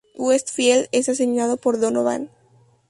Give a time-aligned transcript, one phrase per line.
[0.15, 2.31] Westfield es asesinado por Donovan.